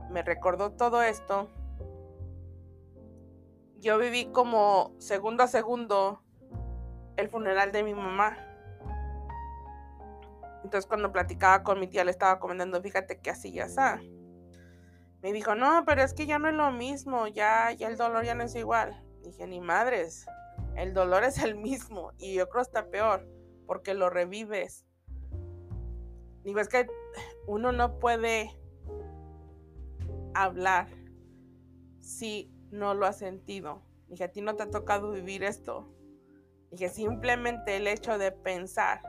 [0.10, 1.50] me recordó todo esto,
[3.80, 6.22] yo viví como segundo a segundo
[7.18, 8.38] el funeral de mi mamá.
[10.64, 14.02] Entonces cuando platicaba con mi tía le estaba comentando, fíjate que así ya está
[15.26, 18.24] me dijo, no, pero es que ya no es lo mismo, ya, ya el dolor
[18.26, 19.04] ya no es igual.
[19.24, 20.28] Dije, ni madres,
[20.76, 23.28] el dolor es el mismo y yo creo está peor
[23.66, 24.86] porque lo revives.
[26.44, 26.86] Digo, es que
[27.48, 28.56] uno no puede
[30.36, 30.90] hablar
[32.02, 33.82] si no lo ha sentido.
[34.08, 35.92] Dije, a ti no te ha tocado vivir esto.
[36.70, 39.02] Dije, simplemente el hecho de pensar.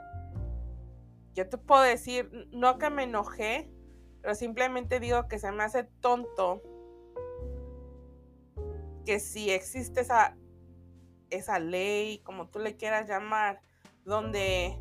[1.34, 3.70] Yo te puedo decir, no que me enojé,
[4.26, 6.60] pero simplemente digo que se me hace tonto
[9.04, 10.36] que si existe esa,
[11.30, 13.62] esa ley, como tú le quieras llamar,
[14.04, 14.76] donde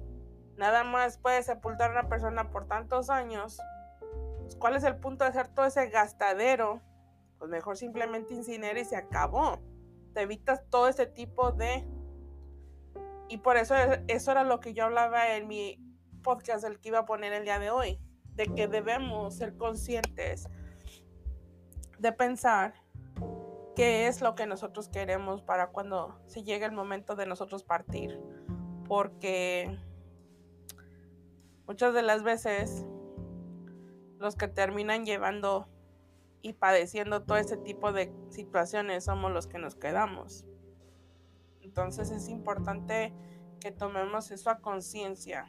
[0.58, 3.62] nada más puedes sepultar a una persona por tantos años,
[4.40, 6.82] pues, ¿cuál es el punto de hacer todo ese gastadero?
[7.38, 9.60] Pues mejor simplemente incinera y se acabó.
[10.16, 11.88] Te evitas todo ese tipo de...
[13.30, 13.76] Y por eso
[14.08, 15.80] eso era lo que yo hablaba en mi
[16.24, 18.00] podcast, el que iba a poner el día de hoy,
[18.36, 20.48] de que debemos ser conscientes
[22.00, 22.74] de pensar
[23.76, 28.20] qué es lo que nosotros queremos para cuando se llegue el momento de nosotros partir.
[28.88, 29.78] Porque
[31.68, 32.86] muchas de las veces
[34.18, 35.68] los que terminan llevando
[36.42, 40.46] y padeciendo todo ese tipo de situaciones somos los que nos quedamos.
[41.62, 43.14] Entonces es importante
[43.60, 45.48] que tomemos eso a conciencia,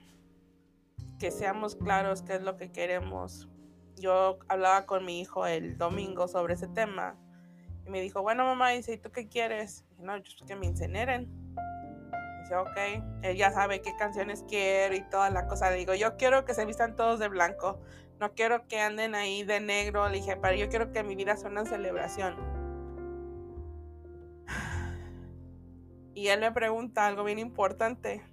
[1.18, 3.48] que seamos claros qué es lo que queremos.
[3.96, 7.16] Yo hablaba con mi hijo el domingo sobre ese tema
[7.87, 9.85] y me dijo, bueno mamá, dice, ¿y tú qué quieres?
[9.98, 11.29] Y no, yo que me incineren.
[12.40, 12.76] Dice, ok,
[13.22, 15.70] él ya sabe qué canciones quiere y toda la cosa.
[15.70, 17.81] Le digo, yo quiero que se vistan todos de blanco.
[18.20, 20.09] No quiero que anden ahí de negro.
[20.09, 22.37] Le dije, pero yo quiero que mi vida sea una celebración.
[26.14, 28.24] Y él me pregunta algo bien importante.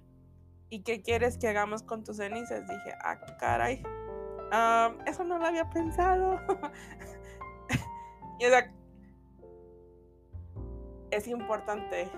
[0.70, 2.66] ¿Y qué quieres que hagamos con tus cenizas?
[2.66, 3.82] Dije, ah, caray.
[5.06, 6.40] eso no lo había pensado.
[8.40, 8.50] y o
[11.10, 12.10] es importante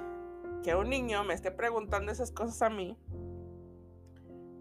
[0.62, 2.96] que un niño me esté preguntando esas cosas a mí,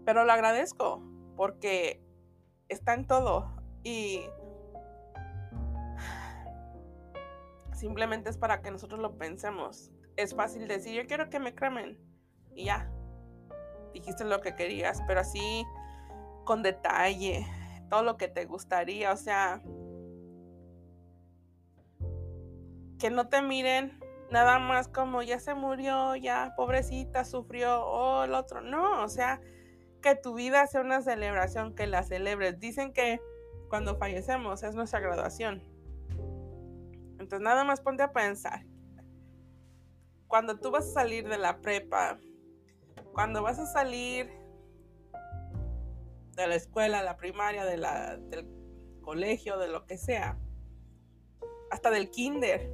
[0.04, 1.02] pero lo agradezco
[1.36, 2.02] porque
[2.68, 3.50] está en todo
[3.82, 4.20] y
[7.72, 9.90] simplemente es para que nosotros lo pensemos.
[10.16, 11.98] Es fácil decir, yo quiero que me cremen
[12.54, 12.90] y ya,
[14.00, 15.64] dijiste lo que querías, pero así
[16.44, 17.46] con detalle,
[17.88, 19.62] todo lo que te gustaría, o sea,
[22.98, 23.98] que no te miren
[24.30, 28.60] nada más como ya se murió, ya pobrecita sufrió, o el otro.
[28.60, 29.40] No, o sea,
[30.02, 32.58] que tu vida sea una celebración, que la celebres.
[32.60, 33.20] Dicen que
[33.68, 35.62] cuando fallecemos es nuestra graduación.
[37.18, 38.64] Entonces nada más ponte a pensar.
[40.28, 42.18] Cuando tú vas a salir de la prepa,
[43.16, 44.30] cuando vas a salir
[46.34, 47.82] de la escuela, la primaria, del
[49.00, 50.38] colegio, de lo que sea,
[51.70, 52.70] hasta del kinder,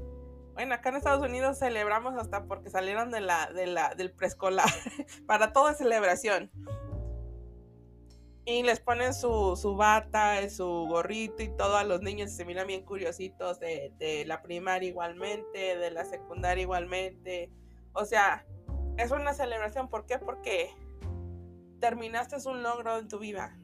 [0.55, 3.50] bueno, acá en Estados Unidos celebramos hasta porque salieron de la,
[3.96, 4.68] del preescolar.
[5.28, 6.50] Para toda celebración.
[8.44, 12.33] Y les ponen su, su bata, su gorrito y todo a los niños.
[12.33, 17.52] Se miran bien curiositos de, de la primaria igualmente, de la secundaria igualmente.
[17.92, 18.44] O sea,
[19.03, 19.88] es una celebración.
[19.88, 20.19] ¿Por qué?
[20.19, 20.75] Porque
[21.81, 23.59] terminaste un logro en tu vida.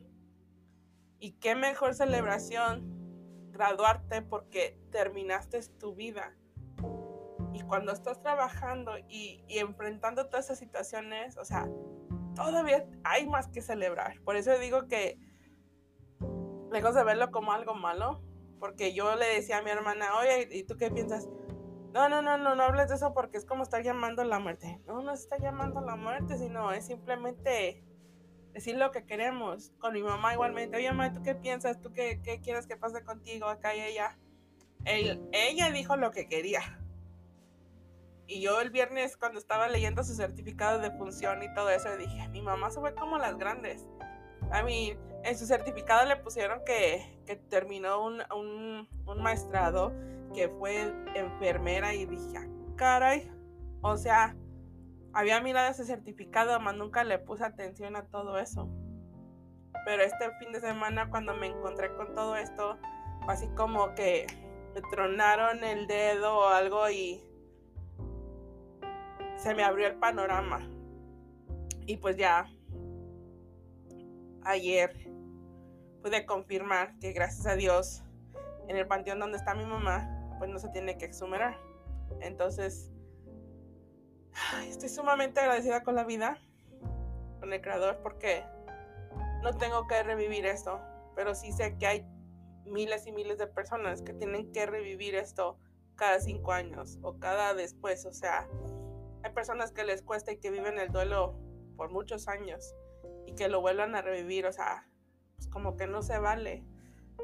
[1.19, 6.37] Y qué mejor celebración graduarte porque terminaste tu vida
[7.53, 11.69] y cuando estás trabajando y, enfrentando todas esas situaciones, o sea,
[12.35, 14.21] todavía hay más que celebrar.
[14.23, 15.19] Por eso digo que
[16.71, 18.23] lejos de verlo como algo malo,
[18.61, 21.29] porque yo le decía a mi hermana, oye, ¿y tú qué piensas?
[21.93, 24.39] No, no, no, no, no hables de eso porque es como estar llamando a la
[24.39, 24.81] muerte.
[24.87, 27.83] No, no está llamando a la muerte, sino es simplemente
[28.53, 29.73] decir lo que queremos.
[29.79, 31.81] Con mi mamá igualmente, oye, mamá, ¿tú qué piensas?
[31.81, 34.19] ¿Tú qué, qué quieres que pase contigo acá y ella?
[34.85, 36.79] ella dijo lo que quería
[38.29, 42.29] y yo el viernes cuando estaba leyendo su certificado de función y todo eso, dije,
[42.29, 43.87] mi mamá se fue como las grandes.
[44.53, 49.93] A mí, en su certificado le pusieron que, que terminó un, un, un, maestrado,
[50.35, 52.47] que fue enfermera y dije, ah,
[52.77, 53.31] caray,
[53.83, 54.37] o sea,
[55.13, 58.69] había mirado ese certificado, más nunca le puse atención a todo eso.
[59.85, 62.79] Pero este fin de semana cuando me encontré con todo esto,
[63.27, 64.27] así como que
[64.75, 67.23] me tronaron el dedo o algo y
[69.37, 70.69] se me abrió el panorama.
[71.87, 72.47] Y pues ya
[74.45, 75.08] ayer
[76.09, 78.03] pude confirmar que gracias a Dios
[78.67, 81.59] en el panteón donde está mi mamá, pues no se tiene que exhumerar.
[82.23, 82.91] Entonces,
[84.67, 86.39] estoy sumamente agradecida con la vida,
[87.41, 88.43] con el creador, porque
[89.43, 90.81] no tengo que revivir esto,
[91.15, 92.07] pero sí sé que hay
[92.65, 95.59] miles y miles de personas que tienen que revivir esto
[95.95, 98.07] cada cinco años o cada después.
[98.07, 98.49] O sea,
[99.25, 101.39] hay personas que les cuesta y que viven el duelo
[101.77, 102.75] por muchos años
[103.27, 104.47] y que lo vuelvan a revivir.
[104.47, 104.88] O sea,
[105.39, 106.65] pues como que no se vale.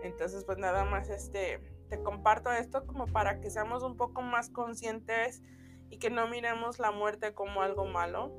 [0.02, 1.58] Entonces, pues nada más este,
[1.88, 5.42] te comparto esto como para que seamos un poco más conscientes
[5.90, 8.32] y que no miremos la muerte como algo malo,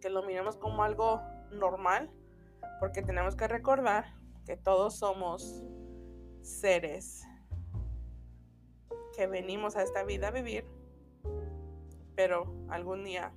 [0.00, 2.10] que lo miremos como algo normal,
[2.80, 4.04] porque tenemos que recordar
[4.44, 5.64] que todos somos
[6.42, 7.24] seres
[9.16, 10.64] que venimos a esta vida a vivir,
[12.14, 13.32] pero algún día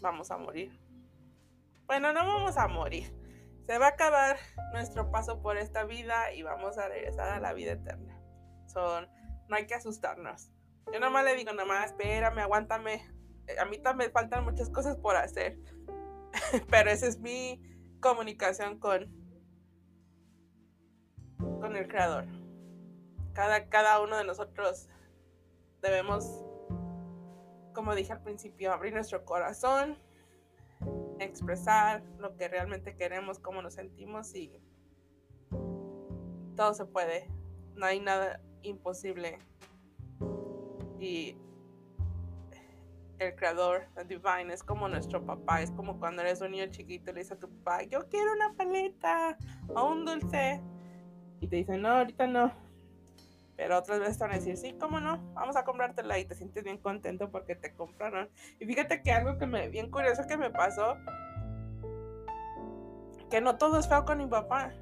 [0.00, 0.78] vamos a morir.
[1.86, 3.19] Bueno, no vamos a morir.
[3.70, 4.36] Se va a acabar
[4.72, 8.20] nuestro paso por esta vida y vamos a regresar a la vida eterna.
[8.66, 9.08] Son,
[9.46, 10.50] no hay que asustarnos.
[10.92, 13.08] Yo nada más le digo, nada más, espérame, aguántame.
[13.60, 15.56] A mí también faltan muchas cosas por hacer.
[16.68, 17.62] Pero esa es mi
[18.00, 19.06] comunicación con,
[21.38, 22.26] con el creador.
[23.34, 24.88] Cada, cada uno de nosotros
[25.80, 26.24] debemos,
[27.72, 29.96] como dije al principio, abrir nuestro corazón,
[31.24, 34.60] expresar lo que realmente queremos, cómo nos sentimos y
[36.56, 37.30] todo se puede.
[37.74, 39.38] No hay nada imposible.
[40.98, 41.36] Y
[43.18, 45.62] el creador, el divine, es como nuestro papá.
[45.62, 48.54] Es como cuando eres un niño chiquito le dices a tu papá, yo quiero una
[48.54, 49.36] paleta
[49.68, 50.60] o un dulce.
[51.40, 52.69] Y te dicen, no, ahorita no.
[53.60, 56.34] Pero otras veces te van a decir, sí, cómo no, vamos a comprártela y te
[56.34, 58.30] sientes bien contento porque te compraron.
[58.58, 60.96] Y fíjate que algo que me, bien curioso que me pasó,
[63.28, 64.72] que no todo es feo con mi papá.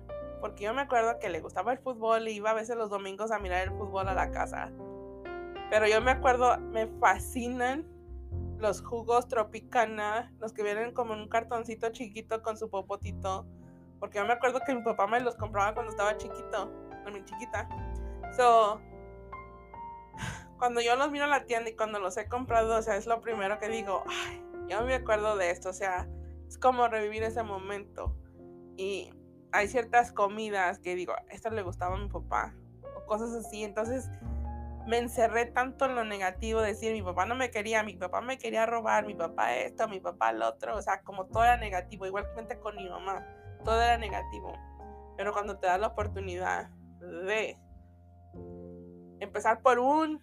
[0.40, 3.32] Porque yo me acuerdo que le gustaba el fútbol y iba a veces los domingos
[3.32, 4.70] a mirar el fútbol a la casa.
[5.70, 7.84] Pero yo me acuerdo, me fascinan
[8.58, 13.44] los jugos Tropicana, los que vienen como en un cartoncito chiquito con su popotito.
[13.98, 16.70] Porque yo me acuerdo que mi papá me los compraba cuando estaba chiquito,
[17.10, 17.68] muy chiquita.
[18.38, 18.80] So,
[20.58, 23.08] cuando yo los miro en la tienda y cuando los he comprado, o sea, es
[23.08, 26.08] lo primero que digo, ay, yo me acuerdo de esto, o sea,
[26.46, 28.14] es como revivir ese momento.
[28.76, 29.12] Y
[29.50, 32.54] hay ciertas comidas que digo, esto le gustaba a mi papá,
[32.96, 34.08] o cosas así, entonces
[34.86, 38.38] me encerré tanto en lo negativo, decir, mi papá no me quería, mi papá me
[38.38, 42.06] quería robar, mi papá esto, mi papá lo otro, o sea, como todo era negativo,
[42.06, 43.26] igualmente con mi mamá,
[43.64, 44.52] todo era negativo.
[45.16, 46.70] Pero cuando te das la oportunidad
[47.00, 47.56] de
[49.20, 50.22] empezar por un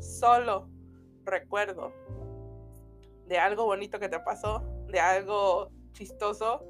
[0.00, 0.68] solo
[1.24, 1.92] recuerdo
[3.26, 6.64] de algo bonito que te pasó, de algo chistoso,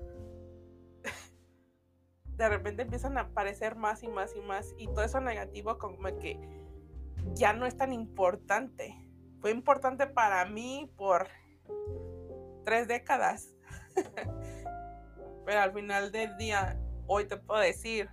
[2.24, 6.04] de repente empiezan a aparecer más y más y más y todo eso negativo como
[6.18, 6.40] que
[7.34, 8.94] ya no es tan importante.
[9.40, 11.28] Fue importante para mí por
[12.64, 13.54] tres décadas.
[15.44, 18.09] Pero al final del día, hoy te puedo decir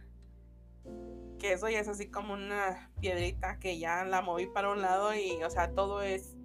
[1.44, 5.14] que eso ya es así como una piedrita que ya la moví para un lado
[5.14, 6.38] y, o sea, todo es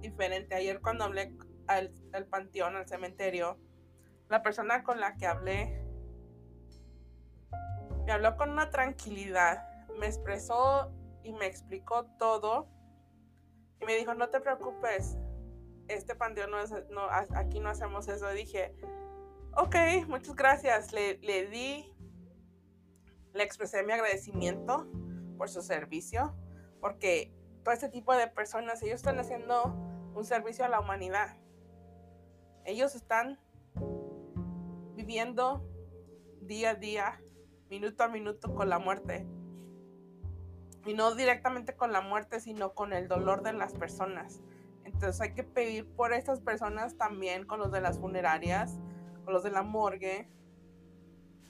[0.00, 0.54] diferente.
[0.54, 1.34] Ayer cuando hablé
[1.66, 3.58] al, al panteón, al cementerio,
[4.28, 5.82] la persona con la que hablé
[8.04, 9.66] me habló con una tranquilidad,
[9.98, 12.68] me expresó y me explicó todo
[13.80, 15.16] y me dijo, no te preocupes,
[15.88, 18.28] este panteón no es, no, aquí no hacemos eso.
[18.28, 18.74] dije,
[19.56, 19.76] ok,
[20.08, 20.92] muchas gracias.
[20.92, 21.95] Le, le di
[23.36, 24.86] le expresé mi agradecimiento
[25.36, 26.34] por su servicio,
[26.80, 27.32] porque
[27.62, 29.74] todo este tipo de personas, ellos están haciendo
[30.14, 31.36] un servicio a la humanidad.
[32.64, 33.38] Ellos están
[34.94, 35.68] viviendo
[36.40, 37.20] día a día,
[37.68, 39.26] minuto a minuto con la muerte.
[40.86, 44.40] Y no directamente con la muerte, sino con el dolor de las personas.
[44.84, 48.78] Entonces hay que pedir por estas personas también, con los de las funerarias,
[49.24, 50.30] con los de la morgue,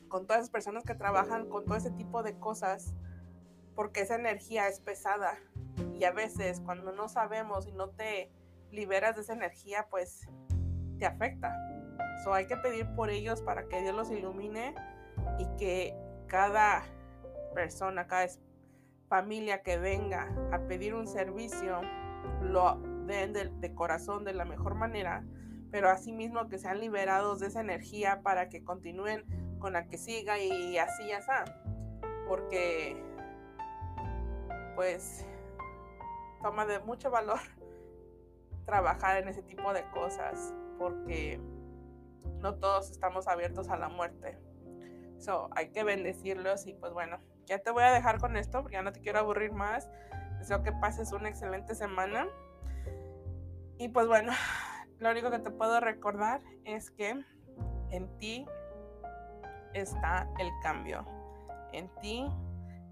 [0.09, 2.95] con todas esas personas que trabajan con todo ese tipo de cosas,
[3.75, 5.39] porque esa energía es pesada
[5.99, 8.31] y a veces cuando no sabemos y no te
[8.71, 10.29] liberas de esa energía, pues
[10.99, 11.55] te afecta.
[12.25, 14.75] So hay que pedir por ellos para que Dios los ilumine
[15.39, 15.95] y que
[16.27, 16.83] cada
[17.55, 18.27] persona, cada
[19.09, 21.81] familia que venga a pedir un servicio
[22.43, 22.77] lo
[23.07, 25.25] den de, de corazón de la mejor manera,
[25.71, 29.25] pero asimismo que sean liberados de esa energía para que continúen
[29.67, 31.45] con la que siga y así ya está.
[32.29, 32.97] Porque
[34.77, 35.27] pues
[36.41, 37.41] toma de mucho valor
[38.65, 41.41] trabajar en ese tipo de cosas porque
[42.41, 44.39] no todos estamos abiertos a la muerte.
[45.19, 48.75] So, hay que bendecirlos y pues bueno, ya te voy a dejar con esto porque
[48.75, 49.89] ya no te quiero aburrir más.
[50.39, 52.29] Deseo que pases una excelente semana.
[53.79, 54.31] Y pues bueno,
[55.01, 57.21] lo único que te puedo recordar es que
[57.91, 58.47] en ti
[59.81, 61.05] está el cambio.
[61.73, 62.27] En ti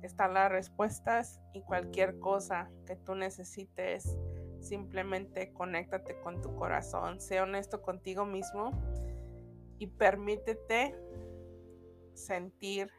[0.03, 4.19] están las respuestas y cualquier cosa que tú necesites,
[4.61, 8.71] simplemente conéctate con tu corazón, sé honesto contigo mismo
[9.79, 10.95] y permítete
[12.13, 12.91] sentir,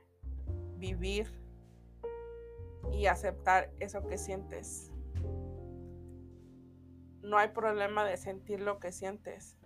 [0.77, 1.31] vivir
[2.91, 4.91] y aceptar eso que sientes.
[7.21, 9.57] No hay problema de sentir lo que sientes.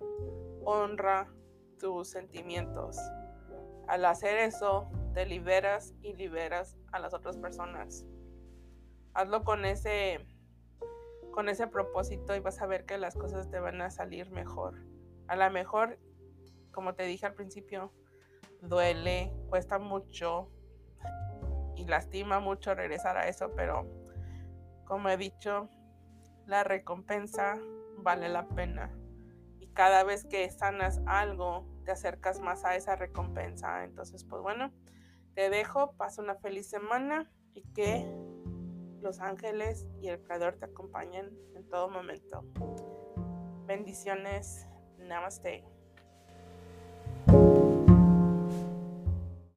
[0.64, 1.30] Honra
[1.78, 2.98] tus sentimientos.
[3.90, 8.06] Al hacer eso, te liberas y liberas a las otras personas.
[9.16, 10.26] Hazlo con ese
[11.32, 14.76] con ese propósito y vas a ver que las cosas te van a salir mejor.
[15.28, 16.00] A lo mejor,
[16.72, 17.92] como te dije al principio,
[18.62, 20.52] duele, cuesta mucho
[21.76, 23.88] y lastima mucho regresar a eso, pero
[24.86, 25.70] como he dicho,
[26.46, 27.58] la recompensa
[27.98, 28.92] vale la pena.
[29.60, 33.84] Y cada vez que sanas algo, te acercas más a esa recompensa.
[33.84, 34.72] Entonces, pues bueno,
[35.34, 38.06] te dejo, pasa una feliz semana y que
[39.02, 42.46] los ángeles y el Creador te acompañen en todo momento.
[43.66, 44.68] Bendiciones.
[45.00, 45.66] Namaste.